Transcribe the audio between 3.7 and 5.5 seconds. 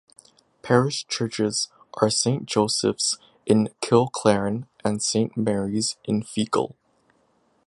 Kilclaren and Saint